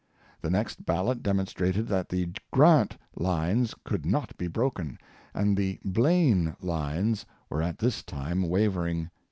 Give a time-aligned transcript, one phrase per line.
[0.41, 4.97] The next ballot demonstrated that the Grant lines could not be broken,
[5.31, 9.11] and the Blaine lines were at this time wavering